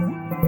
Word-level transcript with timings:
Mm-hmm. 0.00 0.39